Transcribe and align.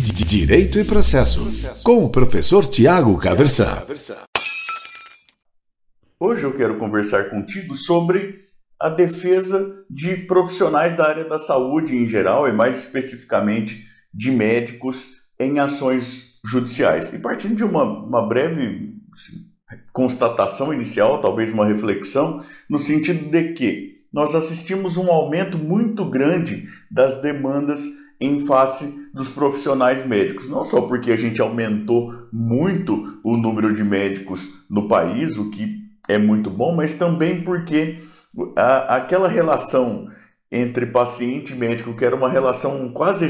Direito 0.00 0.78
e 0.78 0.84
Processo, 0.84 1.50
com 1.82 2.04
o 2.04 2.08
professor 2.08 2.64
Tiago 2.64 3.18
Caversan. 3.18 3.82
Hoje 6.20 6.44
eu 6.44 6.54
quero 6.54 6.78
conversar 6.78 7.28
contigo 7.28 7.74
sobre 7.74 8.44
a 8.80 8.88
defesa 8.88 9.84
de 9.90 10.16
profissionais 10.18 10.94
da 10.94 11.04
área 11.04 11.24
da 11.24 11.36
saúde 11.36 11.96
em 11.96 12.06
geral 12.06 12.46
e 12.46 12.52
mais 12.52 12.78
especificamente 12.78 13.84
de 14.14 14.30
médicos 14.30 15.16
em 15.38 15.58
ações 15.58 16.38
judiciais. 16.44 17.12
E 17.12 17.18
partindo 17.18 17.56
de 17.56 17.64
uma, 17.64 17.82
uma 17.82 18.28
breve 18.28 18.94
assim, 19.12 19.46
constatação 19.92 20.72
inicial, 20.72 21.20
talvez 21.20 21.52
uma 21.52 21.66
reflexão, 21.66 22.40
no 22.70 22.78
sentido 22.78 23.28
de 23.28 23.52
que 23.52 23.98
nós 24.12 24.36
assistimos 24.36 24.96
um 24.96 25.10
aumento 25.10 25.58
muito 25.58 26.04
grande 26.04 26.68
das 26.88 27.20
demandas 27.20 27.88
em 28.20 28.38
face 28.40 29.08
dos 29.14 29.28
profissionais 29.28 30.04
médicos. 30.04 30.48
Não 30.48 30.64
só 30.64 30.82
porque 30.82 31.12
a 31.12 31.16
gente 31.16 31.40
aumentou 31.40 32.12
muito 32.32 33.20
o 33.24 33.36
número 33.36 33.72
de 33.72 33.84
médicos 33.84 34.48
no 34.68 34.88
país, 34.88 35.36
o 35.36 35.50
que 35.50 35.78
é 36.08 36.18
muito 36.18 36.50
bom, 36.50 36.74
mas 36.74 36.94
também 36.94 37.42
porque 37.42 37.98
a, 38.56 38.96
aquela 38.96 39.28
relação 39.28 40.08
entre 40.50 40.86
paciente 40.86 41.52
e 41.52 41.56
médico, 41.56 41.94
que 41.94 42.04
era 42.04 42.16
uma 42.16 42.28
relação 42.28 42.90
quase 42.90 43.26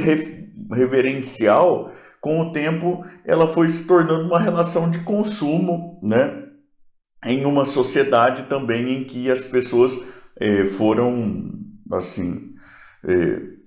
reverencial, 0.70 1.90
com 2.20 2.40
o 2.40 2.52
tempo 2.52 3.04
ela 3.24 3.46
foi 3.46 3.68
se 3.68 3.86
tornando 3.86 4.24
uma 4.24 4.40
relação 4.40 4.90
de 4.90 5.00
consumo, 5.00 6.00
né? 6.02 6.44
Em 7.24 7.44
uma 7.44 7.64
sociedade 7.64 8.44
também 8.44 8.92
em 8.92 9.04
que 9.04 9.30
as 9.30 9.42
pessoas 9.42 9.98
eh, 10.40 10.64
foram, 10.64 11.50
assim, 11.90 12.54
eh, 13.04 13.57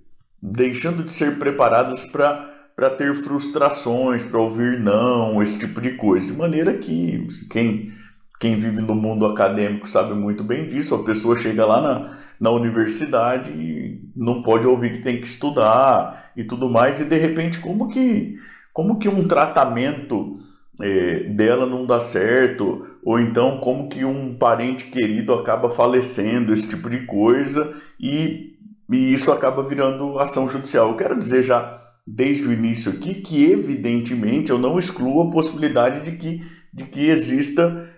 deixando 0.42 1.04
de 1.04 1.12
ser 1.12 1.38
preparadas 1.38 2.04
para 2.04 2.90
ter 2.98 3.14
frustrações, 3.14 4.26
para 4.26 4.40
ouvir 4.40 4.80
não, 4.80 5.42
esse 5.42 5.60
tipo 5.60 5.80
de 5.80 5.92
coisa. 5.92 6.28
De 6.28 6.34
maneira 6.34 6.74
que 6.74 7.28
quem, 7.50 7.92
quem 8.40 8.56
vive 8.56 8.82
no 8.82 8.96
mundo 8.96 9.26
acadêmico 9.26 9.88
sabe 9.88 10.14
muito 10.16 10.44
bem 10.44 10.68
disso. 10.68 10.96
A 10.96 11.04
pessoa 11.04 11.36
chega 11.36 11.66
lá 11.66 11.80
na, 11.80 12.18
na 12.40 12.50
universidade 12.50 13.52
e 13.52 14.10
não 14.16 14.42
pode 14.42 14.66
ouvir 14.66 14.94
que 14.94 15.00
tem 15.00 15.22
que 15.22 15.28
estudar 15.28 16.32
e 16.36 16.44
tudo 16.44 16.68
mais. 16.68 17.00
E 17.00 17.06
de 17.06 17.18
repente, 17.18 17.60
como 17.60 17.88
que, 17.88 18.36
como 18.74 18.98
que 18.98 19.08
um 19.08 19.28
tratamento 19.28 20.40
é, 20.82 21.26
dela 21.26 21.68
não 21.68 21.86
dá 21.86 22.00
certo? 22.00 22.98
Ou 23.04 23.20
então, 23.20 23.60
como 23.60 23.88
que 23.88 24.04
um 24.04 24.34
parente 24.34 24.86
querido 24.86 25.34
acaba 25.34 25.70
falecendo, 25.70 26.52
esse 26.52 26.68
tipo 26.68 26.90
de 26.90 27.06
coisa. 27.06 27.72
E 28.00 28.51
e 28.92 29.14
isso 29.14 29.32
acaba 29.32 29.64
virando 29.64 30.20
ação 30.20 30.50
judicial. 30.50 30.90
Eu 30.90 30.96
quero 30.96 31.16
dizer 31.16 31.42
já 31.42 31.80
desde 32.06 32.48
o 32.48 32.52
início 32.52 32.92
aqui 32.92 33.16
que, 33.16 33.50
evidentemente, 33.50 34.52
eu 34.52 34.58
não 34.58 34.78
excluo 34.78 35.22
a 35.22 35.30
possibilidade 35.30 36.02
de 36.02 36.18
que, 36.18 36.42
de 36.74 36.86
que 36.86 37.10
exista, 37.10 37.90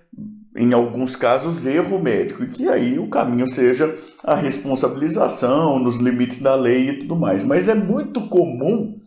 em 0.55 0.71
alguns 0.73 1.15
casos, 1.15 1.65
erro 1.65 1.99
médico 1.99 2.43
e 2.43 2.47
que 2.47 2.69
aí 2.69 2.99
o 2.99 3.09
caminho 3.09 3.47
seja 3.47 3.95
a 4.23 4.35
responsabilização 4.35 5.79
nos 5.79 5.97
limites 5.97 6.39
da 6.39 6.55
lei 6.55 6.89
e 6.89 6.99
tudo 6.99 7.15
mais. 7.15 7.43
Mas 7.43 7.67
é 7.67 7.75
muito 7.75 8.27
comum 8.27 8.99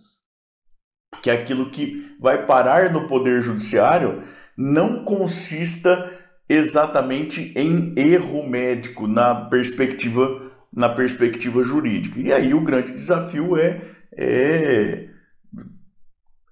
que 1.22 1.30
aquilo 1.30 1.70
que 1.70 2.04
vai 2.20 2.46
parar 2.46 2.92
no 2.92 3.06
Poder 3.06 3.42
Judiciário 3.42 4.22
não 4.56 5.04
consista 5.04 6.12
exatamente 6.48 7.52
em 7.56 7.92
erro 7.96 8.48
médico 8.48 9.06
na 9.06 9.34
perspectiva 9.34 10.45
na 10.76 10.90
perspectiva 10.90 11.62
jurídica. 11.62 12.20
E 12.20 12.30
aí 12.30 12.52
o 12.52 12.60
grande 12.60 12.92
desafio 12.92 13.56
é, 13.56 13.80
é, 14.14 15.08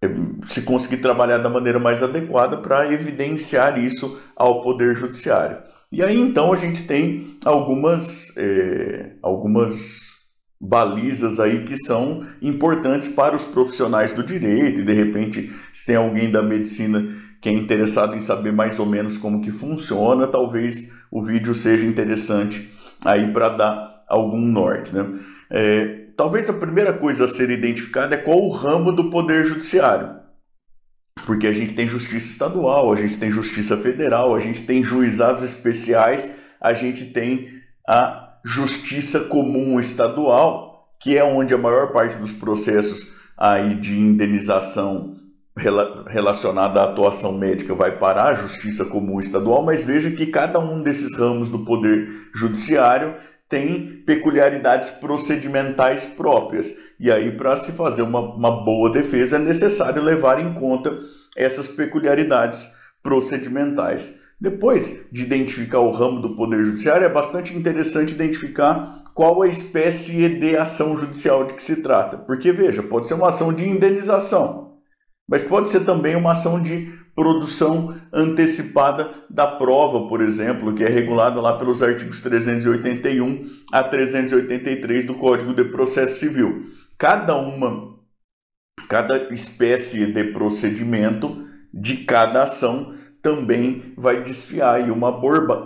é 0.01 0.09
se 0.47 0.63
conseguir 0.63 0.97
trabalhar 0.97 1.39
da 1.39 1.51
maneira 1.51 1.79
mais 1.79 2.03
adequada 2.03 2.57
para 2.57 2.91
evidenciar 2.91 3.79
isso 3.79 4.19
ao 4.35 4.63
Poder 4.63 4.97
Judiciário. 4.97 5.59
E 5.93 6.03
aí 6.03 6.19
então 6.19 6.55
a 6.55 6.57
gente 6.57 6.87
tem 6.87 7.39
algumas, 7.45 8.35
é, 8.39 9.13
algumas 9.23 10.15
balizas 10.59 11.39
aí 11.39 11.63
que 11.65 11.77
são 11.77 12.25
importantes 12.41 13.11
para 13.11 13.37
os 13.37 13.45
profissionais 13.45 14.11
do 14.11 14.25
direito 14.25 14.81
e 14.81 14.85
de 14.85 14.93
repente 14.95 15.53
se 15.71 15.85
tem 15.85 15.97
alguém 15.97 16.31
da 16.31 16.43
medicina 16.43 17.07
que 17.43 17.51
é 17.51 17.53
interessado 17.53 18.17
em 18.17 18.21
saber 18.21 18.53
mais 18.53 18.79
ou 18.79 18.87
menos 18.87 19.19
como 19.19 19.43
que 19.43 19.51
funciona, 19.51 20.27
talvez 20.27 20.91
o 21.11 21.21
vídeo 21.21 21.55
seja 21.55 21.85
interessante 21.85 22.73
aí 23.05 23.31
para 23.31 23.51
dar 23.51 23.94
algum 24.09 24.41
norte. 24.41 24.95
Né? 24.95 25.19
É, 25.51 26.07
talvez 26.17 26.49
a 26.49 26.55
primeira 26.55 26.93
coisa 26.93 27.25
a 27.25 27.29
ser 27.29 27.51
identificada 27.51 28.15
é 28.15 28.19
qual 28.19 28.39
o 28.39 28.51
ramo 28.51 28.93
do 28.93 29.11
Poder 29.11 29.45
Judiciário. 29.45 30.23
Porque 31.27 31.47
a 31.47 31.53
gente 31.53 31.75
tem 31.75 31.87
justiça 31.87 32.29
estadual, 32.29 32.93
a 32.93 32.97
gente 32.97 33.17
tem 33.17 33.31
justiça 33.31 33.77
federal, 33.77 34.35
a 34.35 34.41
gente 34.41 34.63
tem 34.63 34.83
juizados 34.83 35.43
especiais, 35.43 36.35
a 36.61 36.73
gente 36.73 37.07
tem 37.07 37.49
a 37.89 38.39
justiça 38.45 39.21
comum 39.21 39.81
estadual, 39.81 40.89
que 41.01 41.17
é 41.17 41.25
onde 41.25 41.55
a 41.55 41.59
maior 41.59 41.93
parte 41.93 42.17
dos 42.17 42.33
processos 42.33 43.07
aí 43.37 43.75
de 43.75 43.99
indenização 43.99 45.17
relacionada 46.09 46.81
à 46.81 46.85
atuação 46.85 47.33
médica 47.33 47.75
vai 47.75 47.97
parar 47.97 48.31
a 48.31 48.35
justiça 48.35 48.85
comum 48.85 49.21
estadual, 49.21 49.63
mas 49.63 49.85
veja 49.85 50.11
que 50.11 50.27
cada 50.27 50.59
um 50.59 50.83
desses 50.83 51.17
ramos 51.17 51.49
do 51.49 51.61
poder 51.61 52.09
judiciário 52.35 53.15
tem 53.49 54.03
peculiaridades 54.05 54.91
procedimentais 54.91 56.07
próprias. 56.07 56.75
E 56.99 57.11
aí, 57.11 57.31
para 57.31 57.57
se 57.57 57.73
fazer 57.73 58.03
uma, 58.03 58.21
uma 58.21 58.65
boa 58.65 58.91
defesa, 58.91 59.37
é 59.37 59.39
necessário 59.39 60.03
levar 60.03 60.41
em 60.41 60.55
conta 60.55 60.99
essas 61.37 61.69
peculiaridades 61.69 62.69
procedimentais. 63.03 64.19
Depois 64.41 65.09
de 65.13 65.23
identificar 65.23 65.79
o 65.79 65.91
ramo 65.91 66.21
do 66.21 66.35
Poder 66.35 66.65
Judiciário, 66.65 67.05
é 67.05 67.09
bastante 67.09 67.55
interessante 67.57 68.15
identificar 68.15 69.05
qual 69.15 69.43
a 69.43 69.49
espécie 69.49 70.29
de 70.29 70.57
ação 70.57 70.97
judicial 70.97 71.47
de 71.47 71.55
que 71.55 71.63
se 71.63 71.83
trata. 71.83 72.19
Porque, 72.19 72.51
veja, 72.51 72.83
pode 72.83 73.07
ser 73.07 73.15
uma 73.15 73.29
ação 73.29 73.53
de 73.53 73.69
indenização, 73.69 74.64
mas 75.29 75.43
pode 75.43 75.69
ser 75.69 75.81
também 75.81 76.17
uma 76.17 76.33
ação 76.33 76.63
de 76.63 76.93
produção 77.15 77.97
antecipada 78.13 79.09
da 79.31 79.47
prova, 79.47 80.09
por 80.09 80.21
exemplo, 80.21 80.75
que 80.75 80.83
é 80.83 80.89
regulada 80.89 81.41
lá 81.41 81.57
pelos 81.57 81.83
artigos 81.83 82.21
381 82.21 83.45
a 83.73 83.85
383 83.85 85.05
do 85.05 85.15
Código 85.15 85.55
de 85.55 85.65
Processo 85.65 86.19
Civil. 86.19 86.67
Cada 86.99 87.37
uma, 87.37 87.95
cada 88.89 89.33
espécie 89.33 90.07
de 90.07 90.25
procedimento 90.25 91.45
de 91.73 91.99
cada 91.99 92.43
ação 92.43 92.95
também 93.23 93.95
vai 93.97 94.23
desfiar 94.23 94.81
uma, 94.91 95.11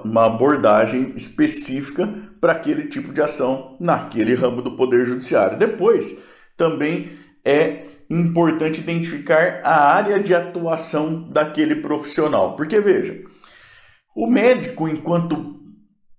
uma 0.05 0.27
abordagem 0.27 1.13
específica 1.17 2.09
para 2.41 2.53
aquele 2.53 2.87
tipo 2.87 3.13
de 3.13 3.21
ação 3.21 3.77
naquele 3.81 4.35
ramo 4.35 4.63
do 4.63 4.77
Poder 4.77 5.05
Judiciário. 5.05 5.59
Depois, 5.59 6.17
também 6.57 7.11
é 7.45 7.88
importante 8.11 8.81
identificar 8.81 9.61
a 9.63 9.93
área 9.93 10.19
de 10.19 10.35
atuação 10.35 11.29
daquele 11.31 11.77
profissional. 11.77 12.57
Porque 12.57 12.81
veja, 12.81 13.21
o 14.17 14.27
médico, 14.27 14.89
enquanto 14.89 15.59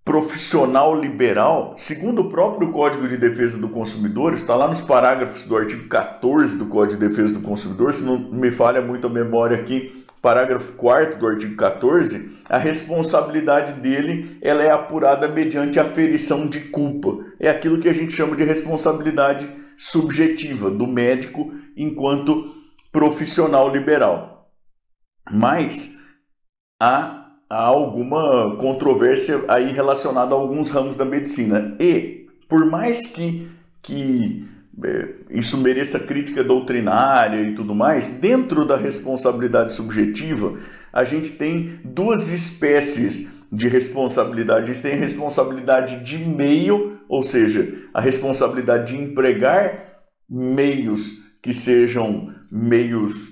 profissional 0.06 1.00
liberal, 1.00 1.76
segundo 1.78 2.24
o 2.24 2.30
próprio 2.30 2.72
Código 2.72 3.08
de 3.08 3.18
Defesa 3.18 3.58
do 3.58 3.70
Consumidor, 3.70 4.34
está 4.34 4.56
lá 4.56 4.68
nos 4.68 4.82
parágrafos 4.82 5.44
do 5.44 5.56
artigo 5.56 5.88
14 5.88 6.58
do 6.58 6.66
Código 6.66 7.00
de 7.00 7.08
Defesa 7.08 7.34
do 7.34 7.42
Consumidor, 7.42 7.94
se 7.94 8.04
não 8.04 8.18
me 8.18 8.50
falha 8.50 8.82
muito 8.82 9.06
a 9.06 9.10
memória 9.10 9.56
aqui, 9.56 10.04
parágrafo 10.22 10.74
4 10.74 11.20
do 11.20 11.28
artigo 11.28 11.56
14, 11.56 12.40
a 12.50 12.58
responsabilidade 12.58 13.74
dele 13.74 14.38
ela 14.42 14.64
é 14.64 14.72
apurada 14.72 15.28
mediante 15.28 15.80
aferição 15.80 16.48
de 16.48 16.60
culpa. 16.60 17.20
É 17.40 17.50
aquilo 17.50 17.80
que 17.80 17.88
a 17.88 17.94
gente 17.94 18.12
chama 18.12 18.36
de 18.36 18.44
responsabilidade 18.44 19.48
subjetiva 19.80 20.70
do 20.70 20.86
médico 20.86 21.54
enquanto 21.78 22.54
profissional 22.92 23.72
liberal. 23.72 24.52
Mas 25.31 25.96
há, 26.81 27.31
há 27.50 27.64
alguma 27.64 28.58
controvérsia 28.58 29.42
aí 29.48 29.72
relacionada 29.72 30.36
a 30.36 30.38
alguns 30.38 30.70
ramos 30.70 30.98
da 30.98 31.06
medicina. 31.06 31.78
E, 31.80 32.28
por 32.50 32.66
mais 32.66 33.06
que, 33.06 33.50
que 33.81 34.46
é, 34.84 35.14
isso 35.30 35.58
mereça 35.58 35.98
crítica 35.98 36.44
doutrinária 36.44 37.42
e 37.42 37.56
tudo 37.56 37.74
mais, 37.74 38.10
dentro 38.10 38.66
da 38.66 38.75
responsabilidade 38.75 39.72
subjetiva, 39.72 40.58
a 40.92 41.06
gente 41.06 41.32
tem 41.32 41.80
duas 41.86 42.30
espécies 42.30 43.30
de 43.50 43.70
responsabilidade. 43.70 44.70
A 44.70 44.74
gente 44.74 44.82
tem 44.82 44.94
a 44.94 44.98
responsabilidade 44.98 46.04
de 46.04 46.18
meio, 46.18 46.99
ou 47.10 47.24
seja, 47.24 47.74
a 47.92 48.00
responsabilidade 48.00 48.94
de 48.94 49.02
empregar 49.02 50.04
meios 50.30 51.14
que 51.42 51.52
sejam 51.52 52.32
meios 52.52 53.30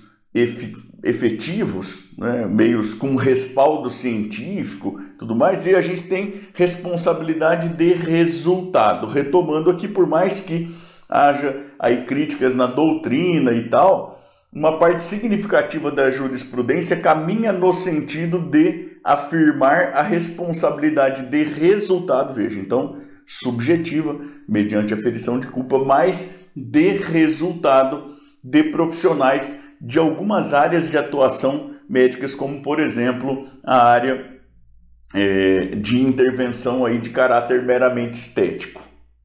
efetivos, 1.04 2.06
né? 2.18 2.48
meios 2.48 2.96
com 2.96 3.16
respaldo 3.16 3.90
científico, 3.92 5.00
tudo 5.20 5.36
mais, 5.36 5.68
e 5.68 5.76
a 5.76 5.82
gente 5.82 6.04
tem 6.04 6.42
responsabilidade 6.56 7.70
de 7.70 7.94
resultado. 7.94 9.06
Retomando 9.06 9.70
aqui, 9.70 9.88
por 9.88 10.08
mais 10.08 10.42
que 10.42 10.76
haja 11.08 11.62
aí 11.80 12.04
críticas 12.06 12.56
na 12.56 12.66
doutrina 12.66 13.52
e 13.52 13.70
tal, 13.70 14.20
uma 14.52 14.80
parte 14.80 15.04
significativa 15.04 15.92
da 15.92 16.10
jurisprudência 16.10 16.98
caminha 16.98 17.54
no 17.54 17.72
sentido 17.72 18.40
de 18.40 18.98
afirmar 19.04 19.94
a 19.94 20.02
responsabilidade 20.02 21.24
de 21.24 21.44
resultado, 21.44 22.34
veja, 22.34 22.60
então, 22.60 22.98
subjetiva, 23.28 24.20
mediante 24.48 24.94
aferição 24.94 25.38
de 25.38 25.48
culpa, 25.48 25.78
mas 25.78 26.50
de 26.56 26.94
resultado 26.94 28.16
de 28.42 28.64
profissionais 28.64 29.60
de 29.80 30.00
algumas 30.00 30.54
áreas 30.54 30.90
de 30.90 30.98
atuação 30.98 31.76
médicas, 31.90 32.34
como 32.34 32.62
por 32.62 32.80
exemplo 32.80 33.48
a 33.64 33.84
área 33.86 34.40
é, 35.14 35.76
de 35.76 36.00
intervenção 36.02 36.86
aí 36.86 36.98
de 36.98 37.10
caráter 37.10 37.64
meramente 37.64 38.18
estético. 38.18 38.82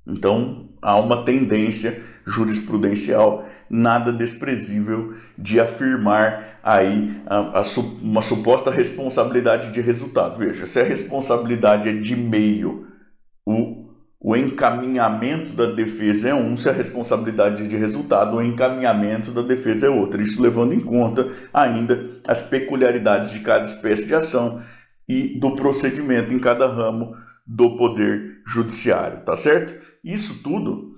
Então 0.06 0.68
há 0.82 0.96
uma 0.98 1.24
tendência 1.24 2.02
jurisprudencial 2.26 3.48
nada 3.70 4.12
desprezível 4.12 5.14
de 5.38 5.58
afirmar 5.58 6.58
aí 6.62 7.20
a, 7.26 7.60
a, 7.60 7.62
uma 8.02 8.20
suposta 8.20 8.70
responsabilidade 8.70 9.70
de 9.70 9.80
resultado. 9.80 10.38
Veja, 10.38 10.66
se 10.66 10.78
a 10.80 10.84
responsabilidade 10.84 11.88
é 11.88 11.92
de 11.92 12.14
meio, 12.14 12.86
o, 13.46 13.81
o 14.24 14.36
encaminhamento 14.36 15.52
da 15.52 15.66
defesa 15.66 16.28
é 16.28 16.34
um, 16.34 16.56
se 16.56 16.68
a 16.68 16.72
responsabilidade 16.72 17.66
de 17.66 17.76
resultado, 17.76 18.36
o 18.36 18.42
encaminhamento 18.42 19.32
da 19.32 19.42
defesa 19.42 19.88
é 19.88 19.90
outro. 19.90 20.22
Isso 20.22 20.40
levando 20.40 20.72
em 20.72 20.80
conta 20.80 21.26
ainda 21.52 22.08
as 22.24 22.40
peculiaridades 22.40 23.32
de 23.32 23.40
cada 23.40 23.64
espécie 23.64 24.06
de 24.06 24.14
ação 24.14 24.62
e 25.08 25.40
do 25.40 25.56
procedimento 25.56 26.32
em 26.32 26.38
cada 26.38 26.68
ramo 26.68 27.12
do 27.44 27.74
poder 27.74 28.42
judiciário, 28.46 29.24
tá 29.24 29.34
certo? 29.34 29.74
Isso 30.04 30.40
tudo 30.40 30.92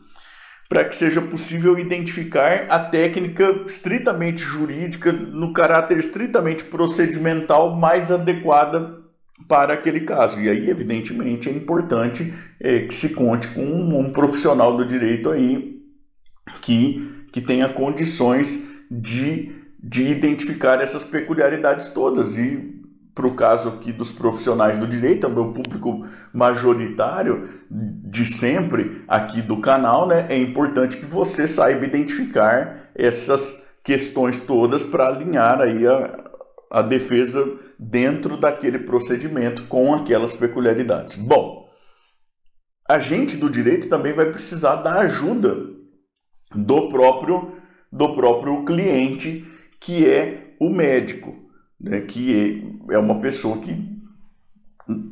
para 0.69 0.85
que 0.85 0.95
seja 0.95 1.23
possível 1.23 1.79
identificar 1.79 2.67
a 2.69 2.79
técnica 2.79 3.63
estritamente 3.65 4.43
jurídica, 4.43 5.13
no 5.13 5.53
caráter 5.55 5.97
estritamente 5.97 6.65
procedimental 6.65 7.75
mais 7.75 8.13
adequada 8.13 9.04
para 9.49 9.75
aquele 9.75 10.01
caso. 10.01 10.41
E 10.41 10.49
aí, 10.49 10.71
evidentemente, 10.71 11.49
é 11.49 11.53
importante 11.53 12.33
é, 12.61 12.81
que 12.81 12.95
se 12.95 13.15
conte 13.15 13.49
com 13.49 13.65
um, 13.65 13.99
um, 13.99 14.11
profissional 14.11 14.77
do 14.77 14.85
direito 14.85 15.31
aí 15.31 15.81
que, 16.61 17.27
que 17.33 17.41
tenha 17.41 17.69
condições 17.69 18.61
de, 18.91 19.53
de 19.83 20.07
identificar 20.07 20.81
essas 20.81 21.05
peculiaridades 21.05 21.89
todas 21.89 22.39
e 22.39 22.75
para 23.15 23.27
o 23.29 23.35
caso 23.35 23.69
aqui 23.69 23.93
dos 23.93 24.11
profissionais 24.11 24.77
do 24.77 24.89
direito, 24.89 25.25
é 25.25 25.31
o 25.31 25.33
meu 25.33 25.53
público 25.53 26.05
majoritário 26.33 27.49
de 27.71 28.25
sempre 28.25 29.05
aqui 29.07 29.41
do 29.41 29.61
canal, 29.61 30.09
né? 30.09 30.27
É 30.29 30.37
importante 30.37 30.97
que 30.97 31.07
você 31.07 31.47
saiba 31.47 31.85
identificar 31.85 32.91
essas 32.93 33.63
questões 33.85 34.41
todas 34.41 34.83
para 34.83 35.07
alinhar 35.07 35.61
aí 35.61 35.87
a, 35.87 36.25
a 36.73 36.83
defesa 36.83 37.47
dentro 37.91 38.37
daquele 38.37 38.79
procedimento 38.79 39.65
com 39.65 39.95
aquelas 39.95 40.33
peculiaridades. 40.33 41.17
Bom, 41.17 41.69
a 42.89 42.99
gente 42.99 43.37
do 43.37 43.49
direito 43.49 43.89
também 43.89 44.13
vai 44.13 44.31
precisar 44.31 44.77
da 44.77 45.01
ajuda 45.01 45.57
do 46.55 46.89
próprio 46.89 47.53
do 47.91 48.13
próprio 48.15 48.65
cliente, 48.65 49.45
que 49.79 50.05
é 50.05 50.57
o 50.61 50.69
médico 50.69 51.45
né, 51.85 52.01
que 52.01 52.79
é 52.91 52.99
uma 52.99 53.21
pessoa 53.21 53.59
que 53.59 53.93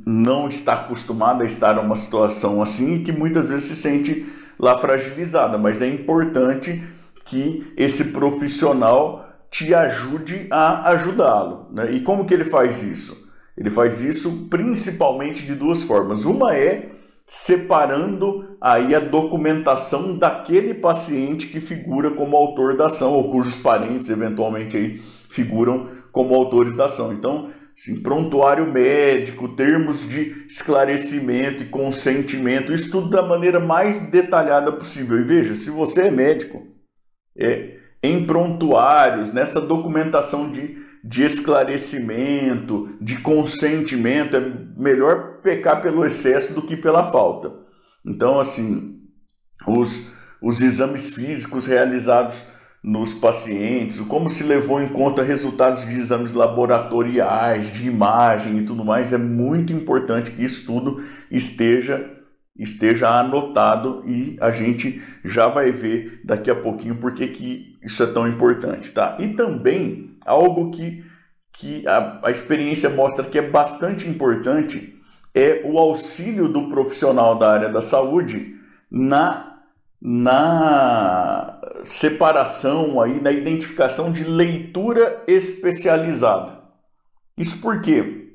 não 0.06 0.48
está 0.48 0.74
acostumada 0.74 1.44
a 1.44 1.46
estar 1.46 1.74
numa 1.74 1.96
situação 1.96 2.62
assim 2.62 2.94
e 2.94 3.04
que 3.04 3.12
muitas 3.12 3.50
vezes 3.50 3.64
se 3.64 3.76
sente 3.76 4.26
lá 4.58 4.76
fragilizada, 4.78 5.58
mas 5.58 5.82
é 5.82 5.88
importante 5.88 6.82
que 7.24 7.72
esse 7.76 8.06
profissional 8.06 9.21
te 9.52 9.74
ajude 9.74 10.46
a 10.50 10.88
ajudá-lo. 10.92 11.68
Né? 11.70 11.92
E 11.92 12.00
como 12.00 12.24
que 12.24 12.32
ele 12.32 12.44
faz 12.44 12.82
isso? 12.82 13.30
Ele 13.56 13.70
faz 13.70 14.00
isso 14.00 14.48
principalmente 14.48 15.44
de 15.44 15.54
duas 15.54 15.82
formas. 15.82 16.24
Uma 16.24 16.56
é 16.56 16.88
separando 17.26 18.56
aí 18.60 18.94
a 18.94 19.00
documentação 19.00 20.16
daquele 20.16 20.72
paciente 20.72 21.48
que 21.48 21.60
figura 21.60 22.10
como 22.10 22.34
autor 22.34 22.76
da 22.76 22.86
ação 22.86 23.12
ou 23.12 23.28
cujos 23.30 23.56
parentes 23.56 24.10
eventualmente 24.10 24.76
aí 24.76 24.98
figuram 25.30 25.86
como 26.10 26.34
autores 26.34 26.74
da 26.74 26.86
ação. 26.86 27.12
Então, 27.12 27.50
assim, 27.76 28.02
prontuário 28.02 28.66
médico, 28.66 29.54
termos 29.54 30.06
de 30.08 30.46
esclarecimento 30.46 31.62
e 31.62 31.66
consentimento, 31.66 32.72
isso 32.72 32.90
tudo 32.90 33.10
da 33.10 33.22
maneira 33.22 33.60
mais 33.60 34.00
detalhada 34.00 34.72
possível. 34.72 35.18
E 35.18 35.24
veja, 35.24 35.54
se 35.54 35.70
você 35.70 36.02
é 36.02 36.10
médico, 36.10 36.66
é, 37.38 37.81
em 38.02 38.26
prontuários, 38.26 39.32
nessa 39.32 39.60
documentação 39.60 40.50
de, 40.50 40.76
de 41.04 41.22
esclarecimento, 41.22 42.96
de 43.00 43.18
consentimento, 43.18 44.36
é 44.36 44.52
melhor 44.76 45.40
pecar 45.40 45.80
pelo 45.80 46.04
excesso 46.04 46.52
do 46.52 46.62
que 46.62 46.76
pela 46.76 47.04
falta. 47.04 47.52
Então, 48.04 48.40
assim, 48.40 49.00
os, 49.66 50.10
os 50.40 50.60
exames 50.60 51.10
físicos 51.14 51.66
realizados 51.66 52.42
nos 52.82 53.14
pacientes, 53.14 54.00
como 54.00 54.28
se 54.28 54.42
levou 54.42 54.82
em 54.82 54.88
conta 54.88 55.22
resultados 55.22 55.86
de 55.86 55.96
exames 55.96 56.32
laboratoriais, 56.32 57.70
de 57.70 57.86
imagem 57.86 58.58
e 58.58 58.62
tudo 58.64 58.84
mais, 58.84 59.12
é 59.12 59.18
muito 59.18 59.72
importante 59.72 60.32
que 60.32 60.44
isso 60.44 60.66
tudo 60.66 61.00
esteja 61.30 62.21
esteja 62.62 63.08
anotado 63.08 64.02
e 64.06 64.36
a 64.40 64.50
gente 64.50 65.02
já 65.24 65.48
vai 65.48 65.70
ver 65.70 66.20
daqui 66.24 66.50
a 66.50 66.54
pouquinho 66.54 66.96
porque 66.96 67.28
que 67.28 67.76
isso 67.82 68.02
é 68.02 68.06
tão 68.06 68.26
importante, 68.26 68.90
tá? 68.90 69.16
E 69.20 69.28
também 69.28 70.16
algo 70.24 70.70
que, 70.70 71.04
que 71.52 71.86
a, 71.86 72.20
a 72.24 72.30
experiência 72.30 72.88
mostra 72.90 73.24
que 73.24 73.38
é 73.38 73.42
bastante 73.42 74.08
importante 74.08 74.98
é 75.34 75.62
o 75.64 75.78
auxílio 75.78 76.48
do 76.48 76.68
profissional 76.68 77.36
da 77.38 77.50
área 77.50 77.68
da 77.68 77.82
saúde 77.82 78.54
na 78.90 79.52
na 80.04 81.60
separação 81.84 83.00
aí, 83.00 83.20
na 83.20 83.30
identificação 83.30 84.10
de 84.10 84.24
leitura 84.24 85.22
especializada. 85.28 86.58
Isso 87.38 87.60
porque 87.60 88.34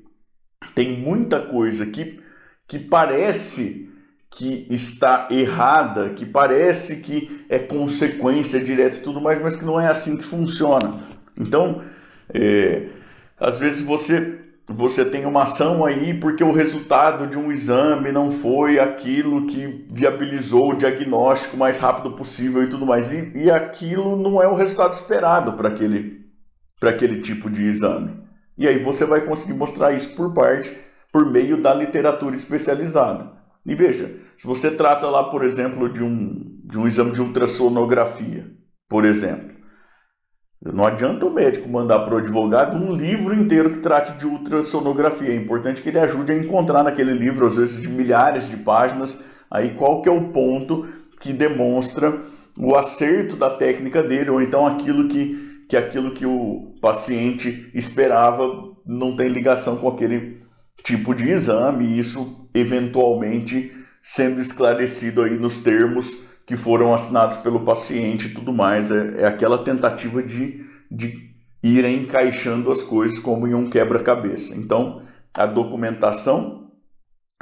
tem 0.74 0.98
muita 0.98 1.42
coisa 1.42 1.86
que, 1.86 2.22
que 2.66 2.80
parece 2.80 3.92
que 4.30 4.68
está 4.70 5.28
errada, 5.32 6.10
que 6.10 6.26
parece 6.26 6.98
que 6.98 7.46
é 7.50 7.60
consequência 7.60 8.60
direta 8.60 8.98
e 8.98 9.02
tudo 9.02 9.22
mais, 9.22 9.42
mas 9.42 9.56
que 9.56 9.66
não 9.66 9.80
é 9.80 9.88
assim 9.88 10.18
que 10.18 10.24
funciona. 10.24 11.00
Então, 11.36 11.82
é, 12.34 12.88
às 13.40 13.58
vezes 13.60 13.82
você 13.82 14.48
você 14.70 15.06
tem 15.06 15.26
uma 15.26 15.44
ação 15.44 15.86
aí 15.86 16.14
porque 16.14 16.44
o 16.44 16.52
resultado 16.52 17.26
de 17.28 17.38
um 17.38 17.50
exame 17.54 18.12
não 18.12 18.30
foi 18.34 18.78
aquilo 18.78 19.48
que 19.48 19.86
viabilizou 19.90 20.72
o 20.72 20.78
diagnóstico 20.78 21.56
mais 21.56 21.80
rápido 21.80 22.12
possível 22.12 22.62
e 22.62 22.68
tudo 22.68 22.86
mais. 22.86 23.14
E, 23.14 23.32
e 23.34 23.50
aquilo 23.50 24.18
não 24.18 24.42
é 24.42 24.48
o 24.48 24.56
resultado 24.56 24.94
esperado 24.94 25.54
para 25.54 25.70
aquele, 25.70 26.26
aquele 26.82 27.22
tipo 27.22 27.50
de 27.50 27.64
exame. 27.64 28.20
E 28.58 28.68
aí 28.68 28.78
você 28.78 29.06
vai 29.06 29.22
conseguir 29.22 29.54
mostrar 29.54 29.94
isso 29.94 30.10
por 30.16 30.34
parte, 30.34 30.76
por 31.14 31.26
meio 31.32 31.62
da 31.62 31.74
literatura 31.74 32.36
especializada. 32.36 33.37
E 33.68 33.76
veja, 33.76 34.16
se 34.38 34.48
você 34.48 34.72
trata 34.72 35.10
lá, 35.10 35.26
por 35.26 35.44
exemplo, 35.44 35.90
de 35.92 36.02
um, 36.02 36.58
de 36.64 36.80
um 36.80 36.88
exame 36.88 37.12
de 37.12 37.22
ultrassonografia, 37.22 38.50
por 38.88 39.04
exemplo, 39.04 39.58
não 40.64 40.86
adianta 40.86 41.26
o 41.26 41.34
médico 41.34 41.68
mandar 41.68 42.00
para 42.00 42.16
o 42.16 42.18
advogado 42.18 42.78
um 42.78 42.96
livro 42.96 43.36
inteiro 43.36 43.70
que 43.70 43.80
trate 43.80 44.18
de 44.18 44.26
ultrassonografia. 44.26 45.32
É 45.32 45.36
importante 45.36 45.82
que 45.82 45.90
ele 45.90 46.00
ajude 46.00 46.32
a 46.32 46.38
encontrar 46.38 46.82
naquele 46.82 47.12
livro, 47.14 47.46
às 47.46 47.58
vezes 47.58 47.82
de 47.82 47.90
milhares 47.90 48.50
de 48.50 48.56
páginas, 48.56 49.20
aí 49.52 49.76
qual 49.76 50.02
que 50.02 50.08
é 50.08 50.12
o 50.14 50.30
ponto 50.30 50.88
que 51.20 51.34
demonstra 51.34 52.22
o 52.58 52.74
acerto 52.74 53.36
da 53.36 53.50
técnica 53.50 54.02
dele, 54.02 54.30
ou 54.30 54.42
então 54.42 54.66
aquilo 54.66 55.10
que, 55.10 55.66
que 55.68 55.76
aquilo 55.76 56.12
que 56.12 56.26
o 56.26 56.74
paciente 56.82 57.70
esperava 57.74 58.50
não 58.86 59.14
tem 59.14 59.28
ligação 59.28 59.76
com 59.76 59.90
aquele 59.90 60.47
tipo 60.84 61.14
de 61.14 61.30
exame, 61.30 61.98
isso 61.98 62.50
eventualmente 62.54 63.72
sendo 64.02 64.40
esclarecido 64.40 65.22
aí 65.22 65.38
nos 65.38 65.58
termos 65.58 66.16
que 66.46 66.56
foram 66.56 66.94
assinados 66.94 67.36
pelo 67.38 67.66
paciente 67.66 68.28
e 68.28 68.34
tudo 68.34 68.54
mais. 68.54 68.90
É, 68.90 69.22
é 69.22 69.28
aquela 69.28 69.58
tentativa 69.58 70.24
de, 70.24 70.66
de 70.90 71.36
ir 71.62 71.84
encaixando 71.86 72.72
as 72.72 72.82
coisas 72.82 73.20
como 73.20 73.48
em 73.48 73.54
um 73.54 73.70
quebra-cabeça. 73.70 74.56
Então, 74.56 75.02
a 75.34 75.46
documentação 75.46 76.72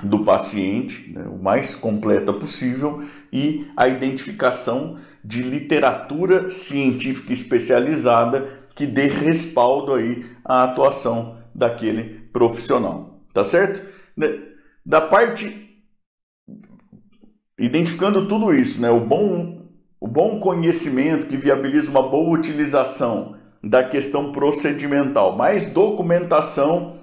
do 0.03 0.25
paciente, 0.25 1.11
né, 1.13 1.25
o 1.27 1.41
mais 1.41 1.75
completa 1.75 2.33
possível, 2.33 3.03
e 3.31 3.67
a 3.77 3.87
identificação 3.87 4.97
de 5.23 5.41
literatura 5.41 6.49
científica 6.49 7.31
especializada 7.31 8.65
que 8.75 8.85
dê 8.85 9.07
respaldo 9.07 9.93
aí 9.93 10.25
à 10.43 10.63
atuação 10.63 11.37
daquele 11.53 12.27
profissional. 12.33 13.14
Tá 13.35 13.43
certo? 13.43 13.85
Né, 14.17 14.39
da 14.85 15.01
parte 15.01 15.63
Identificando 17.57 18.27
tudo 18.27 18.53
isso, 18.53 18.81
né, 18.81 18.89
o 18.89 18.99
bom 18.99 19.63
o 19.97 20.07
bom 20.07 20.39
conhecimento 20.39 21.25
que 21.25 21.37
viabiliza 21.37 21.89
uma 21.89 22.03
boa 22.03 22.37
utilização 22.37 23.37
da 23.63 23.81
questão 23.81 24.31
procedimental, 24.31 25.35
mais 25.35 25.67
documentação 25.67 26.97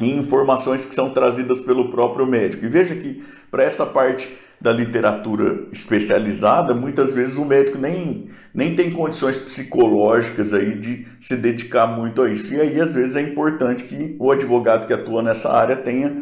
e 0.00 0.10
informações 0.10 0.84
que 0.84 0.94
são 0.94 1.10
trazidas 1.10 1.60
pelo 1.60 1.90
próprio 1.90 2.26
médico. 2.26 2.64
E 2.64 2.68
veja 2.68 2.96
que 2.96 3.22
para 3.50 3.62
essa 3.62 3.86
parte 3.86 4.34
da 4.60 4.72
literatura 4.72 5.68
especializada, 5.72 6.74
muitas 6.74 7.14
vezes 7.14 7.38
o 7.38 7.44
médico 7.44 7.78
nem, 7.78 8.28
nem 8.52 8.76
tem 8.76 8.90
condições 8.90 9.38
psicológicas 9.38 10.52
aí 10.52 10.74
de 10.74 11.06
se 11.18 11.36
dedicar 11.36 11.86
muito 11.86 12.20
a 12.20 12.30
isso. 12.30 12.52
E 12.52 12.60
aí, 12.60 12.80
às 12.80 12.94
vezes, 12.94 13.16
é 13.16 13.22
importante 13.22 13.84
que 13.84 14.16
o 14.18 14.30
advogado 14.30 14.86
que 14.86 14.92
atua 14.92 15.22
nessa 15.22 15.50
área 15.50 15.76
tenha. 15.76 16.14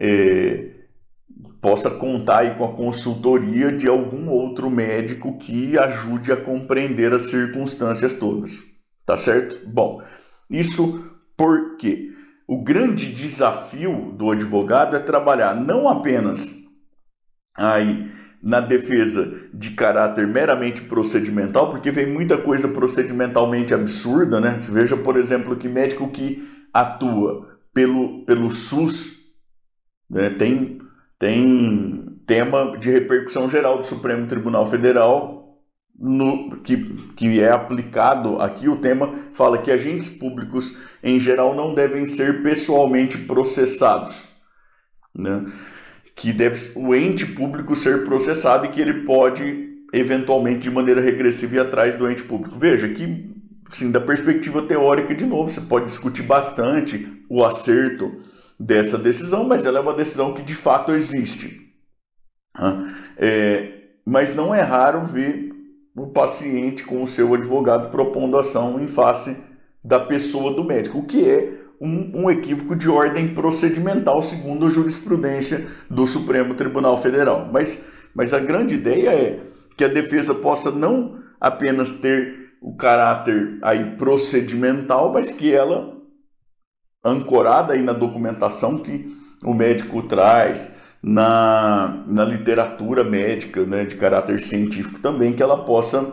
É, 0.00 0.70
possa 1.62 1.88
contar 1.88 2.40
aí 2.40 2.56
com 2.56 2.64
a 2.64 2.74
consultoria 2.74 3.70
de 3.70 3.86
algum 3.88 4.28
outro 4.28 4.68
médico 4.68 5.38
que 5.38 5.78
ajude 5.78 6.32
a 6.32 6.36
compreender 6.36 7.14
as 7.14 7.28
circunstâncias 7.28 8.12
todas. 8.14 8.60
Tá 9.06 9.16
certo? 9.16 9.60
Bom, 9.68 10.02
isso 10.50 11.08
porque 11.36 12.10
o 12.48 12.62
grande 12.62 13.12
desafio 13.12 14.12
do 14.18 14.32
advogado 14.32 14.96
é 14.96 14.98
trabalhar 14.98 15.54
não 15.54 15.88
apenas 15.88 16.61
aí 17.56 18.10
na 18.42 18.58
defesa 18.58 19.32
de 19.54 19.70
caráter 19.70 20.26
meramente 20.26 20.82
procedimental, 20.82 21.70
porque 21.70 21.92
vem 21.92 22.06
muita 22.06 22.36
coisa 22.36 22.66
procedimentalmente 22.66 23.72
absurda, 23.72 24.40
né? 24.40 24.58
Veja, 24.60 24.96
por 24.96 25.16
exemplo, 25.16 25.54
que 25.54 25.68
médico 25.68 26.08
que 26.08 26.42
atua 26.74 27.58
pelo, 27.72 28.24
pelo 28.24 28.50
SUS 28.50 29.12
né, 30.10 30.30
tem, 30.30 30.80
tem 31.18 32.20
tema 32.26 32.76
de 32.78 32.90
repercussão 32.90 33.48
geral 33.48 33.78
do 33.78 33.84
Supremo 33.84 34.26
Tribunal 34.26 34.66
Federal 34.66 35.42
no, 35.98 36.60
que, 36.62 36.76
que 37.14 37.40
é 37.40 37.50
aplicado 37.50 38.40
aqui, 38.40 38.68
o 38.68 38.76
tema 38.76 39.14
fala 39.30 39.58
que 39.58 39.70
agentes 39.70 40.08
públicos 40.08 40.74
em 41.02 41.20
geral 41.20 41.54
não 41.54 41.74
devem 41.74 42.04
ser 42.04 42.42
pessoalmente 42.42 43.18
processados. 43.18 44.24
Né? 45.14 45.44
Que 46.14 46.32
deve 46.32 46.72
o 46.74 46.94
ente 46.94 47.26
público 47.26 47.74
ser 47.74 48.04
processado 48.04 48.66
e 48.66 48.68
que 48.68 48.80
ele 48.80 49.04
pode 49.04 49.70
eventualmente 49.92 50.60
de 50.60 50.70
maneira 50.70 51.00
regressiva 51.00 51.56
ir 51.56 51.58
atrás 51.60 51.96
do 51.96 52.10
ente 52.10 52.24
público. 52.24 52.58
Veja 52.58 52.88
que 52.88 53.30
sim, 53.70 53.90
da 53.90 54.00
perspectiva 54.00 54.62
teórica 54.62 55.14
de 55.14 55.26
novo, 55.26 55.50
você 55.50 55.60
pode 55.60 55.86
discutir 55.86 56.22
bastante 56.22 57.24
o 57.28 57.44
acerto 57.44 58.20
dessa 58.58 58.96
decisão, 58.96 59.44
mas 59.44 59.64
ela 59.64 59.78
é 59.78 59.80
uma 59.80 59.94
decisão 59.94 60.32
que 60.32 60.42
de 60.42 60.54
fato 60.54 60.92
existe. 60.92 61.72
É, 63.16 63.80
mas 64.04 64.34
não 64.34 64.54
é 64.54 64.60
raro 64.60 65.04
ver 65.04 65.50
o 65.94 66.06
paciente 66.08 66.84
com 66.84 67.02
o 67.02 67.08
seu 67.08 67.32
advogado 67.34 67.90
propondo 67.90 68.38
ação 68.38 68.80
em 68.80 68.88
face 68.88 69.36
da 69.84 69.98
pessoa 69.98 70.54
do 70.54 70.64
médico, 70.64 70.98
o 70.98 71.06
que 71.06 71.28
é 71.28 71.61
um, 71.82 72.22
um 72.22 72.30
equívoco 72.30 72.76
de 72.76 72.88
ordem 72.88 73.34
procedimental, 73.34 74.22
segundo 74.22 74.66
a 74.66 74.68
jurisprudência 74.68 75.66
do 75.90 76.06
Supremo 76.06 76.54
Tribunal 76.54 76.96
Federal. 76.96 77.50
Mas, 77.52 77.84
mas 78.14 78.32
a 78.32 78.38
grande 78.38 78.76
ideia 78.76 79.10
é 79.10 79.40
que 79.76 79.82
a 79.82 79.88
defesa 79.88 80.32
possa 80.32 80.70
não 80.70 81.18
apenas 81.40 81.96
ter 81.96 82.52
o 82.62 82.76
caráter 82.76 83.58
aí 83.62 83.96
procedimental, 83.96 85.12
mas 85.12 85.32
que 85.32 85.52
ela, 85.52 85.96
ancorada 87.04 87.72
aí 87.74 87.82
na 87.82 87.92
documentação 87.92 88.78
que 88.78 89.12
o 89.42 89.52
médico 89.52 90.04
traz, 90.04 90.70
na, 91.02 92.04
na 92.06 92.24
literatura 92.24 93.02
médica, 93.02 93.64
né, 93.64 93.84
de 93.84 93.96
caráter 93.96 94.38
científico 94.38 95.00
também, 95.00 95.32
que 95.32 95.42
ela 95.42 95.64
possa 95.64 96.12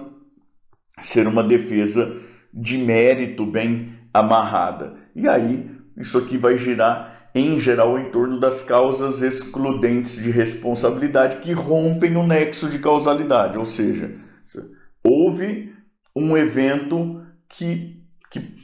ser 0.99 1.27
uma 1.27 1.43
defesa 1.43 2.11
de 2.51 2.79
mérito 2.79 3.45
bem 3.45 3.93
amarrada. 4.11 4.98
E 5.15 5.27
aí, 5.27 5.69
isso 5.97 6.17
aqui 6.17 6.37
vai 6.37 6.57
girar, 6.57 7.29
em 7.35 7.59
geral, 7.59 7.97
em 7.97 8.05
torno 8.05 8.39
das 8.39 8.63
causas 8.63 9.21
excludentes 9.21 10.15
de 10.15 10.31
responsabilidade 10.31 11.37
que 11.37 11.51
rompem 11.53 12.15
o 12.15 12.25
nexo 12.25 12.69
de 12.69 12.79
causalidade, 12.79 13.57
ou 13.57 13.65
seja, 13.65 14.15
houve 15.03 15.73
um 16.15 16.35
evento 16.35 17.21
que, 17.47 18.01
que 18.31 18.55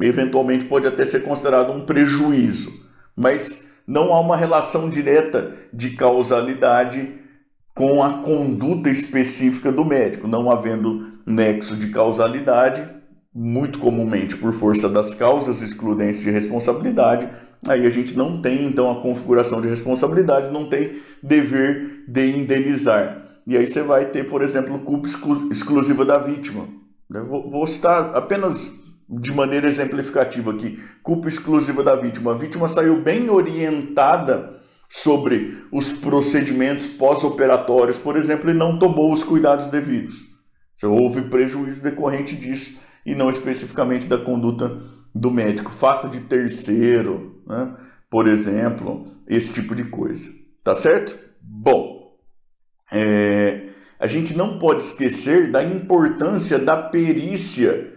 eventualmente 0.00 0.64
pode 0.64 0.86
até 0.86 1.04
ser 1.04 1.22
considerado 1.22 1.72
um 1.72 1.84
prejuízo, 1.84 2.72
mas 3.14 3.70
não 3.86 4.12
há 4.12 4.20
uma 4.20 4.36
relação 4.36 4.88
direta 4.88 5.54
de 5.72 5.90
causalidade 5.90 7.20
com 7.74 8.02
a 8.02 8.18
conduta 8.18 8.88
específica 8.88 9.70
do 9.70 9.84
médico, 9.84 10.28
não 10.28 10.50
havendo 10.50 11.12
nexo 11.26 11.76
de 11.76 11.88
causalidade, 11.90 12.88
muito 13.34 13.80
comumente 13.80 14.36
por 14.36 14.52
força 14.52 14.88
das 14.88 15.12
causas 15.12 15.60
excludentes 15.60 16.20
de 16.20 16.30
responsabilidade, 16.30 17.28
aí 17.66 17.84
a 17.84 17.90
gente 17.90 18.16
não 18.16 18.40
tem 18.40 18.64
então 18.64 18.88
a 18.90 19.02
configuração 19.02 19.60
de 19.60 19.66
responsabilidade, 19.66 20.52
não 20.52 20.68
tem 20.68 21.00
dever 21.20 22.04
de 22.06 22.30
indenizar. 22.30 23.26
E 23.46 23.56
aí 23.56 23.66
você 23.66 23.82
vai 23.82 24.06
ter, 24.06 24.24
por 24.24 24.40
exemplo, 24.42 24.78
culpa 24.80 25.08
exclusiva 25.50 26.04
da 26.04 26.16
vítima. 26.16 26.68
Vou, 27.10 27.50
vou 27.50 27.66
citar 27.66 28.14
apenas 28.14 28.84
de 29.08 29.34
maneira 29.34 29.66
exemplificativa 29.66 30.52
aqui: 30.52 30.78
culpa 31.02 31.28
exclusiva 31.28 31.82
da 31.82 31.96
vítima. 31.96 32.32
A 32.32 32.36
vítima 32.36 32.68
saiu 32.68 33.02
bem 33.02 33.28
orientada 33.28 34.54
sobre 34.88 35.58
os 35.72 35.92
procedimentos 35.92 36.86
pós-operatórios, 36.86 37.98
por 37.98 38.16
exemplo, 38.16 38.48
e 38.48 38.54
não 38.54 38.78
tomou 38.78 39.12
os 39.12 39.24
cuidados 39.24 39.66
devidos. 39.66 40.22
Houve 40.82 41.22
prejuízo 41.22 41.82
decorrente 41.82 42.36
disso 42.36 42.78
e 43.04 43.14
não 43.14 43.30
especificamente 43.30 44.06
da 44.06 44.18
conduta 44.18 44.80
do 45.14 45.30
médico. 45.30 45.70
Fato 45.70 46.08
de 46.08 46.20
terceiro, 46.20 47.42
né? 47.46 47.74
por 48.10 48.26
exemplo, 48.26 49.06
esse 49.26 49.52
tipo 49.52 49.74
de 49.74 49.84
coisa. 49.84 50.30
Tá 50.62 50.74
certo? 50.74 51.18
Bom, 51.40 52.16
é, 52.92 53.68
a 53.98 54.06
gente 54.06 54.36
não 54.36 54.58
pode 54.58 54.82
esquecer 54.82 55.50
da 55.50 55.62
importância 55.62 56.58
da 56.58 56.76
perícia 56.76 57.92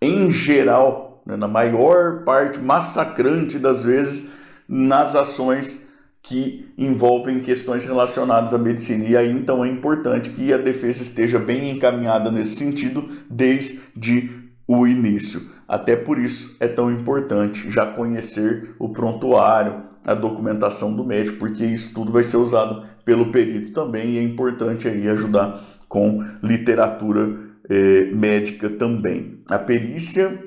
em 0.00 0.30
geral, 0.30 1.22
né? 1.26 1.36
na 1.36 1.48
maior 1.48 2.24
parte 2.24 2.60
massacrante 2.60 3.58
das 3.58 3.84
vezes, 3.84 4.30
nas 4.68 5.14
ações 5.14 5.85
que 6.26 6.72
envolvem 6.76 7.38
questões 7.38 7.84
relacionadas 7.84 8.52
à 8.52 8.58
medicina. 8.58 9.04
E 9.04 9.16
aí 9.16 9.30
então 9.30 9.64
é 9.64 9.68
importante 9.68 10.30
que 10.30 10.52
a 10.52 10.58
defesa 10.58 11.02
esteja 11.02 11.38
bem 11.38 11.70
encaminhada 11.70 12.32
nesse 12.32 12.56
sentido 12.56 13.08
desde 13.30 14.28
o 14.66 14.86
início. 14.88 15.40
Até 15.68 15.94
por 15.94 16.18
isso 16.18 16.56
é 16.58 16.66
tão 16.66 16.90
importante 16.90 17.70
já 17.70 17.86
conhecer 17.86 18.74
o 18.78 18.88
prontuário, 18.88 19.84
a 20.04 20.14
documentação 20.14 20.94
do 20.94 21.04
médico, 21.04 21.38
porque 21.38 21.64
isso 21.64 21.94
tudo 21.94 22.12
vai 22.12 22.24
ser 22.24 22.38
usado 22.38 22.84
pelo 23.04 23.30
perito 23.30 23.72
também 23.72 24.14
e 24.14 24.18
é 24.18 24.22
importante 24.22 24.88
aí 24.88 25.08
ajudar 25.08 25.60
com 25.88 26.24
literatura 26.42 27.38
eh, 27.70 28.10
médica 28.12 28.68
também. 28.68 29.42
A 29.48 29.60
perícia, 29.60 30.42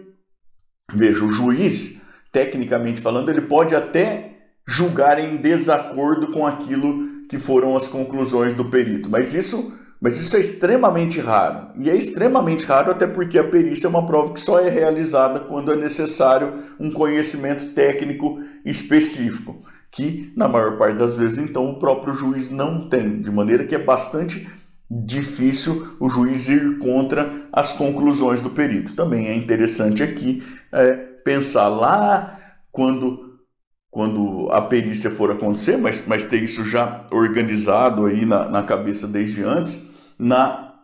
veja, 0.93 1.24
o 1.24 1.31
juiz, 1.31 2.01
tecnicamente 2.33 3.00
falando, 3.00 3.29
ele 3.29 3.41
pode 3.41 3.74
até 3.74 4.28
julgar 4.69 5.17
em 5.17 5.35
desacordo 5.35 6.27
com 6.27 6.45
aquilo 6.45 7.25
que 7.27 7.39
foram 7.39 7.75
as 7.75 7.88
conclusões 7.88 8.53
do 8.53 8.65
perito. 8.65 9.09
Mas 9.09 9.33
isso, 9.33 9.73
mas 9.99 10.19
isso 10.19 10.38
é 10.38 10.39
extremamente 10.39 11.19
raro. 11.19 11.69
E 11.79 11.89
é 11.89 11.95
extremamente 11.95 12.65
raro 12.65 12.91
até 12.91 13.07
porque 13.07 13.39
a 13.39 13.43
perícia 13.43 13.88
é 13.88 13.89
uma 13.89 14.05
prova 14.05 14.31
que 14.31 14.39
só 14.39 14.59
é 14.59 14.69
realizada 14.69 15.39
quando 15.39 15.73
é 15.73 15.75
necessário 15.75 16.53
um 16.79 16.91
conhecimento 16.91 17.73
técnico 17.73 18.39
específico, 18.63 19.63
que 19.89 20.31
na 20.38 20.47
maior 20.47 20.77
parte 20.77 20.99
das 20.99 21.17
vezes 21.17 21.39
então 21.39 21.71
o 21.71 21.79
próprio 21.79 22.13
juiz 22.13 22.51
não 22.51 22.88
tem, 22.88 23.21
de 23.21 23.31
maneira 23.31 23.65
que 23.65 23.73
é 23.73 23.83
bastante 23.83 24.47
difícil 24.89 25.95
o 25.99 26.07
juiz 26.07 26.47
ir 26.47 26.77
contra 26.77 27.47
as 27.51 27.73
conclusões 27.73 28.39
do 28.39 28.51
perito. 28.51 28.93
Também 28.93 29.29
é 29.29 29.35
interessante 29.35 30.03
aqui 30.03 30.43
é, 30.71 30.93
pensar 30.93 31.69
lá 31.69 32.39
quando 32.71 33.28
quando 33.91 34.48
a 34.51 34.62
perícia 34.62 35.10
for 35.10 35.31
acontecer, 35.31 35.77
mas, 35.77 36.03
mas 36.05 36.25
ter 36.25 36.43
isso 36.43 36.63
já 36.63 37.08
organizado 37.12 38.05
aí 38.05 38.25
na, 38.25 38.48
na 38.50 38.63
cabeça 38.63 39.08
desde 39.08 39.43
antes, 39.43 39.89
na 40.17 40.75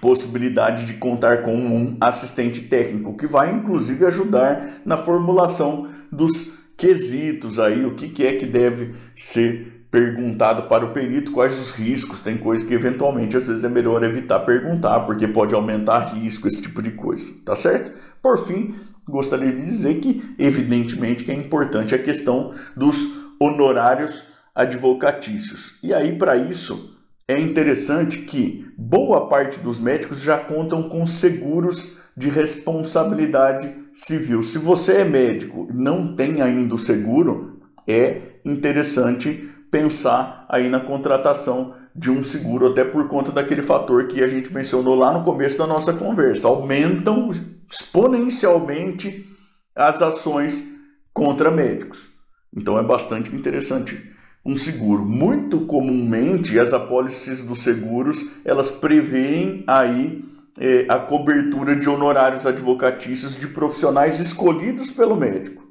possibilidade 0.00 0.86
de 0.86 0.94
contar 0.94 1.42
com 1.42 1.54
um 1.56 1.96
assistente 2.00 2.62
técnico, 2.62 3.16
que 3.16 3.26
vai 3.26 3.52
inclusive 3.52 4.04
ajudar 4.06 4.82
na 4.84 4.96
formulação 4.96 5.88
dos 6.12 6.52
quesitos 6.76 7.58
aí, 7.58 7.84
o 7.84 7.94
que, 7.94 8.08
que 8.08 8.24
é 8.24 8.36
que 8.36 8.46
deve 8.46 8.94
ser 9.16 9.86
perguntado 9.90 10.68
para 10.68 10.84
o 10.84 10.92
perito, 10.92 11.32
quais 11.32 11.58
os 11.58 11.70
riscos, 11.70 12.20
tem 12.20 12.36
coisa 12.36 12.64
que 12.64 12.74
eventualmente 12.74 13.36
às 13.36 13.48
vezes 13.48 13.64
é 13.64 13.68
melhor 13.68 14.04
evitar 14.04 14.40
perguntar, 14.40 15.00
porque 15.00 15.26
pode 15.26 15.54
aumentar 15.54 16.14
risco, 16.14 16.46
esse 16.46 16.60
tipo 16.60 16.82
de 16.82 16.92
coisa, 16.92 17.32
tá 17.44 17.56
certo? 17.56 17.92
Por 18.22 18.38
fim, 18.46 18.74
gostaria 19.08 19.52
de 19.52 19.64
dizer 19.64 20.00
que, 20.00 20.34
evidentemente, 20.38 21.24
que 21.24 21.30
é 21.30 21.34
importante 21.34 21.94
a 21.94 22.02
questão 22.02 22.52
dos 22.76 22.96
honorários 23.40 24.24
advocatícios. 24.54 25.74
E 25.82 25.94
aí, 25.94 26.16
para 26.16 26.36
isso, 26.36 26.96
é 27.26 27.38
interessante 27.38 28.18
que 28.18 28.66
boa 28.76 29.28
parte 29.28 29.60
dos 29.60 29.78
médicos 29.78 30.20
já 30.20 30.38
contam 30.38 30.88
com 30.88 31.06
seguros 31.06 31.96
de 32.16 32.28
responsabilidade 32.28 33.72
civil. 33.92 34.42
Se 34.42 34.58
você 34.58 34.98
é 34.98 35.04
médico 35.04 35.68
e 35.70 35.74
não 35.74 36.16
tem 36.16 36.40
ainda 36.42 36.74
o 36.74 36.78
seguro, 36.78 37.60
é 37.86 38.20
interessante 38.44 39.48
pensar 39.70 40.46
aí 40.48 40.68
na 40.68 40.80
contratação 40.80 41.74
de 41.94 42.10
um 42.10 42.22
seguro, 42.22 42.68
até 42.68 42.84
por 42.84 43.08
conta 43.08 43.32
daquele 43.32 43.62
fator 43.62 44.06
que 44.06 44.22
a 44.22 44.28
gente 44.28 44.52
mencionou 44.52 44.94
lá 44.94 45.12
no 45.12 45.24
começo 45.24 45.58
da 45.58 45.66
nossa 45.66 45.92
conversa. 45.92 46.48
Aumentam 46.48 47.30
exponencialmente 47.70 49.26
as 49.74 50.02
ações 50.02 50.64
contra 51.12 51.50
médicos. 51.50 52.08
Então 52.56 52.78
é 52.78 52.82
bastante 52.82 53.34
interessante 53.34 54.16
um 54.44 54.56
seguro. 54.56 55.04
Muito 55.04 55.66
comumente 55.66 56.58
as 56.58 56.72
apólices 56.72 57.42
dos 57.42 57.60
seguros 57.60 58.24
elas 58.44 58.70
preveem 58.70 59.64
aí 59.66 60.24
é, 60.58 60.86
a 60.88 60.98
cobertura 60.98 61.76
de 61.76 61.88
honorários 61.88 62.46
advocatícios 62.46 63.36
de 63.36 63.46
profissionais 63.46 64.18
escolhidos 64.18 64.90
pelo 64.90 65.14
médico. 65.14 65.67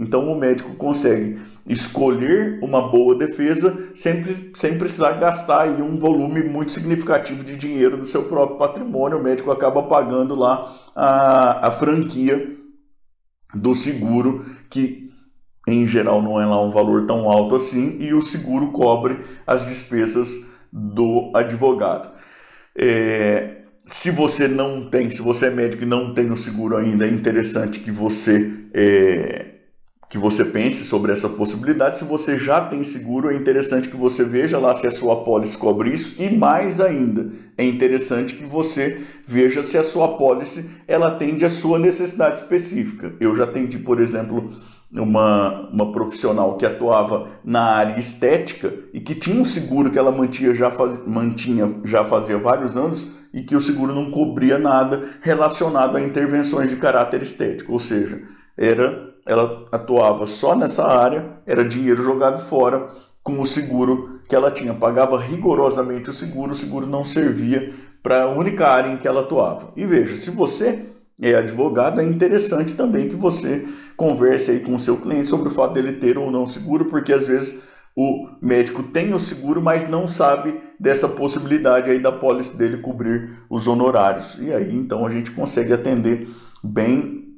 Então 0.00 0.32
o 0.32 0.34
médico 0.34 0.74
consegue 0.76 1.38
escolher 1.66 2.58
uma 2.62 2.88
boa 2.88 3.14
defesa 3.14 3.90
sempre, 3.94 4.50
sem 4.54 4.78
precisar 4.78 5.12
gastar 5.12 5.64
aí 5.64 5.82
um 5.82 5.98
volume 5.98 6.42
muito 6.42 6.72
significativo 6.72 7.44
de 7.44 7.54
dinheiro 7.54 7.98
do 7.98 8.06
seu 8.06 8.24
próprio 8.24 8.56
patrimônio. 8.56 9.18
O 9.18 9.22
médico 9.22 9.50
acaba 9.50 9.82
pagando 9.82 10.34
lá 10.34 10.74
a, 10.96 11.68
a 11.68 11.70
franquia 11.70 12.56
do 13.54 13.74
seguro, 13.74 14.42
que 14.70 15.10
em 15.68 15.86
geral 15.86 16.22
não 16.22 16.40
é 16.40 16.46
lá 16.46 16.62
um 16.62 16.70
valor 16.70 17.04
tão 17.04 17.28
alto 17.28 17.54
assim, 17.54 17.98
e 18.00 18.14
o 18.14 18.22
seguro 18.22 18.72
cobre 18.72 19.20
as 19.46 19.66
despesas 19.66 20.34
do 20.72 21.30
advogado. 21.34 22.10
É, 22.74 23.64
se 23.86 24.10
você 24.10 24.48
não 24.48 24.88
tem, 24.88 25.10
se 25.10 25.20
você 25.20 25.46
é 25.46 25.50
médico 25.50 25.82
e 25.82 25.86
não 25.86 26.14
tem 26.14 26.30
o 26.30 26.36
seguro 26.36 26.78
ainda, 26.78 27.06
é 27.06 27.10
interessante 27.10 27.80
que 27.80 27.90
você 27.90 28.50
é, 28.72 29.49
que 30.10 30.18
você 30.18 30.44
pense 30.44 30.84
sobre 30.84 31.12
essa 31.12 31.28
possibilidade. 31.28 31.96
Se 31.96 32.04
você 32.04 32.36
já 32.36 32.60
tem 32.60 32.82
seguro, 32.82 33.30
é 33.30 33.34
interessante 33.34 33.88
que 33.88 33.96
você 33.96 34.24
veja 34.24 34.58
lá 34.58 34.74
se 34.74 34.88
a 34.88 34.90
sua 34.90 35.14
apólice 35.14 35.56
cobre 35.56 35.92
isso 35.92 36.20
e 36.20 36.28
mais 36.28 36.80
ainda, 36.80 37.30
é 37.56 37.64
interessante 37.64 38.34
que 38.34 38.44
você 38.44 39.00
veja 39.24 39.62
se 39.62 39.78
a 39.78 39.84
sua 39.84 40.06
apólice 40.06 40.68
ela 40.88 41.06
atende 41.06 41.44
a 41.44 41.48
sua 41.48 41.78
necessidade 41.78 42.38
específica. 42.38 43.14
Eu 43.20 43.36
já 43.36 43.44
atendi, 43.44 43.78
por 43.78 44.00
exemplo, 44.00 44.48
uma, 44.92 45.68
uma 45.68 45.92
profissional 45.92 46.56
que 46.56 46.66
atuava 46.66 47.28
na 47.44 47.62
área 47.62 47.96
estética 47.96 48.74
e 48.92 48.98
que 48.98 49.14
tinha 49.14 49.40
um 49.40 49.44
seguro 49.44 49.92
que 49.92 49.98
ela 49.98 50.10
mantinha 50.10 50.52
já, 50.52 50.72
faz, 50.72 50.98
mantinha 51.06 51.80
já 51.84 52.04
fazia 52.04 52.36
vários 52.36 52.76
anos 52.76 53.06
e 53.32 53.42
que 53.42 53.54
o 53.54 53.60
seguro 53.60 53.94
não 53.94 54.10
cobria 54.10 54.58
nada 54.58 55.04
relacionado 55.20 55.96
a 55.96 56.02
intervenções 56.02 56.68
de 56.68 56.74
caráter 56.74 57.22
estético, 57.22 57.72
ou 57.72 57.78
seja, 57.78 58.20
era 58.58 59.09
ela 59.26 59.64
atuava 59.70 60.26
só 60.26 60.54
nessa 60.54 60.84
área, 60.84 61.38
era 61.46 61.64
dinheiro 61.64 62.02
jogado 62.02 62.40
fora 62.40 62.88
com 63.22 63.40
o 63.40 63.46
seguro 63.46 64.20
que 64.28 64.34
ela 64.34 64.50
tinha, 64.50 64.72
pagava 64.72 65.18
rigorosamente 65.18 66.10
o 66.10 66.12
seguro, 66.12 66.52
o 66.52 66.54
seguro 66.54 66.86
não 66.86 67.04
servia 67.04 67.72
para 68.02 68.22
a 68.22 68.28
única 68.28 68.68
área 68.68 68.90
em 68.90 68.96
que 68.96 69.06
ela 69.06 69.22
atuava. 69.22 69.72
E 69.76 69.84
veja, 69.84 70.16
se 70.16 70.30
você 70.30 70.86
é 71.20 71.34
advogado, 71.34 72.00
é 72.00 72.04
interessante 72.04 72.74
também 72.74 73.08
que 73.08 73.16
você 73.16 73.66
converse 73.96 74.52
aí 74.52 74.60
com 74.60 74.74
o 74.74 74.80
seu 74.80 74.96
cliente 74.96 75.28
sobre 75.28 75.48
o 75.48 75.50
fato 75.50 75.74
dele 75.74 75.92
ter 75.94 76.16
ou 76.16 76.30
não 76.30 76.46
seguro, 76.46 76.86
porque 76.86 77.12
às 77.12 77.26
vezes 77.26 77.60
o 77.94 78.28
médico 78.40 78.82
tem 78.82 79.12
o 79.12 79.18
seguro, 79.18 79.60
mas 79.60 79.88
não 79.88 80.08
sabe 80.08 80.58
dessa 80.78 81.08
possibilidade 81.08 81.90
aí 81.90 81.98
da 81.98 82.12
pólice 82.12 82.56
dele 82.56 82.78
cobrir 82.78 83.30
os 83.50 83.66
honorários. 83.66 84.38
E 84.40 84.52
aí 84.52 84.74
então 84.74 85.04
a 85.04 85.10
gente 85.10 85.32
consegue 85.32 85.72
atender 85.72 86.26
bem 86.62 87.29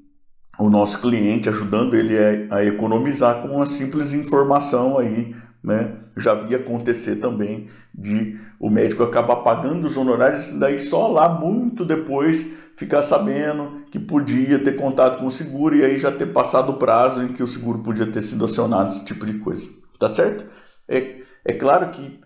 o 0.59 0.69
nosso 0.69 1.01
cliente, 1.01 1.49
ajudando 1.49 1.95
ele 1.95 2.17
a, 2.51 2.57
a 2.57 2.65
economizar 2.65 3.41
com 3.41 3.49
uma 3.49 3.67
simples 3.67 4.13
informação 4.13 4.99
aí, 4.99 5.35
né? 5.63 5.97
Já 6.17 6.35
vi 6.35 6.55
acontecer 6.55 7.17
também 7.17 7.69
de 7.95 8.39
o 8.59 8.69
médico 8.69 9.03
acabar 9.03 9.37
pagando 9.37 9.87
os 9.87 9.97
honorários 9.97 10.49
e 10.49 10.59
daí 10.59 10.79
só 10.79 11.07
lá 11.07 11.29
muito 11.39 11.85
depois 11.85 12.47
ficar 12.77 13.03
sabendo 13.03 13.85
que 13.91 13.99
podia 13.99 14.59
ter 14.59 14.77
contato 14.77 15.19
com 15.19 15.27
o 15.27 15.31
seguro 15.31 15.77
e 15.77 15.85
aí 15.85 15.99
já 15.99 16.11
ter 16.11 16.27
passado 16.27 16.73
o 16.73 16.79
prazo 16.79 17.23
em 17.23 17.33
que 17.33 17.43
o 17.43 17.47
seguro 17.47 17.79
podia 17.79 18.07
ter 18.07 18.23
sido 18.23 18.45
acionado, 18.45 18.91
esse 18.91 19.05
tipo 19.05 19.25
de 19.25 19.39
coisa. 19.39 19.69
Tá 19.99 20.11
certo? 20.11 20.47
É, 20.89 21.23
é 21.45 21.53
claro 21.53 21.91
que, 21.91 22.21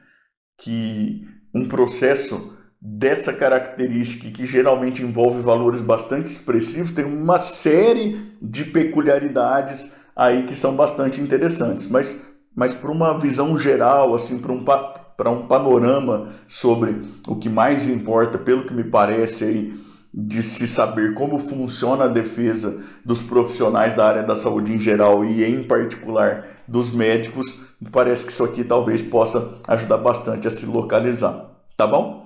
que 0.59 1.27
um 1.55 1.67
processo 1.67 2.56
dessa 2.81 3.33
característica 3.33 4.31
que 4.31 4.47
geralmente 4.47 5.03
envolve 5.03 5.41
valores 5.41 5.81
bastante 5.81 6.27
expressivos, 6.27 6.93
tem 6.93 7.05
uma 7.05 7.39
série 7.39 8.33
de 8.41 8.65
peculiaridades 8.65 9.93
aí 10.15 10.45
que 10.45 10.55
são 10.55 10.75
bastante 10.75 11.21
interessantes, 11.21 11.87
mas, 11.87 12.17
mas 12.55 12.75
para 12.75 12.91
uma 12.91 13.17
visão 13.17 13.59
geral, 13.59 14.15
assim, 14.15 14.39
para 14.39 14.53
um, 14.53 14.65
para 14.65 15.31
um 15.31 15.47
panorama 15.47 16.29
sobre 16.47 17.03
o 17.27 17.37
que 17.37 17.49
mais 17.49 17.89
importa, 17.89 18.39
pelo 18.39 18.65
que 18.65 18.75
me 18.75 18.85
parece 18.85 19.45
aí, 19.45 19.87
de 20.19 20.43
se 20.43 20.67
saber 20.67 21.13
como 21.13 21.39
funciona 21.39 22.05
a 22.05 22.09
defesa 22.09 22.83
dos 23.05 23.23
profissionais 23.23 23.95
da 23.95 24.07
área 24.07 24.23
da 24.23 24.35
saúde 24.35 24.73
em 24.73 24.81
geral 24.81 25.23
e 25.23 25.45
em 25.45 25.63
particular 25.65 26.47
dos 26.67 26.91
médicos, 26.91 27.55
parece 27.93 28.25
que 28.25 28.33
isso 28.33 28.43
aqui 28.43 28.65
talvez 28.65 29.03
possa 29.03 29.61
ajudar 29.69 29.99
bastante 29.99 30.49
a 30.49 30.51
se 30.51 30.65
localizar. 30.65 31.51
Tá 31.77 31.87
bom? 31.87 32.26